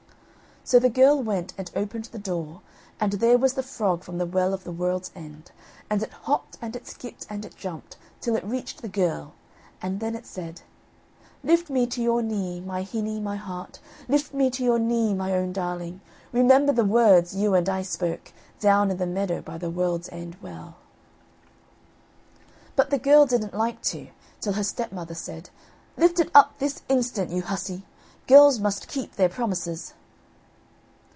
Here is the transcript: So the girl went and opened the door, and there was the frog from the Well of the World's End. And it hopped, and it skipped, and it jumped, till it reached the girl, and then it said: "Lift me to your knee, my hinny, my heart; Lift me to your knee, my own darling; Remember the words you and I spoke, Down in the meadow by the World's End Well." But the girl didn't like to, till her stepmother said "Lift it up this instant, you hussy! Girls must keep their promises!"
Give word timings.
So 0.63 0.77
the 0.79 0.89
girl 0.89 1.21
went 1.21 1.53
and 1.57 1.69
opened 1.75 2.05
the 2.05 2.19
door, 2.19 2.61
and 2.99 3.13
there 3.13 3.37
was 3.37 3.53
the 3.53 3.63
frog 3.63 4.03
from 4.03 4.19
the 4.19 4.27
Well 4.27 4.53
of 4.53 4.63
the 4.63 4.71
World's 4.71 5.11
End. 5.15 5.51
And 5.89 6.03
it 6.03 6.11
hopped, 6.13 6.59
and 6.61 6.75
it 6.75 6.87
skipped, 6.87 7.25
and 7.31 7.43
it 7.43 7.55
jumped, 7.57 7.97
till 8.21 8.35
it 8.35 8.45
reached 8.45 8.81
the 8.83 8.87
girl, 8.87 9.33
and 9.81 9.99
then 9.99 10.15
it 10.15 10.27
said: 10.27 10.61
"Lift 11.43 11.71
me 11.71 11.87
to 11.87 12.01
your 12.01 12.21
knee, 12.21 12.61
my 12.61 12.83
hinny, 12.83 13.19
my 13.19 13.35
heart; 13.37 13.79
Lift 14.07 14.35
me 14.35 14.51
to 14.51 14.63
your 14.63 14.77
knee, 14.77 15.15
my 15.15 15.33
own 15.33 15.51
darling; 15.51 15.99
Remember 16.31 16.71
the 16.71 16.85
words 16.85 17.35
you 17.35 17.55
and 17.55 17.67
I 17.67 17.81
spoke, 17.81 18.31
Down 18.59 18.91
in 18.91 18.97
the 18.97 19.07
meadow 19.07 19.41
by 19.41 19.57
the 19.57 19.71
World's 19.71 20.09
End 20.09 20.37
Well." 20.43 20.75
But 22.75 22.91
the 22.91 22.99
girl 22.99 23.25
didn't 23.25 23.55
like 23.55 23.81
to, 23.85 24.09
till 24.39 24.53
her 24.53 24.63
stepmother 24.63 25.15
said 25.15 25.49
"Lift 25.97 26.19
it 26.19 26.29
up 26.35 26.59
this 26.59 26.83
instant, 26.87 27.31
you 27.31 27.41
hussy! 27.41 27.81
Girls 28.27 28.59
must 28.59 28.87
keep 28.87 29.15
their 29.15 29.27
promises!" 29.27 29.95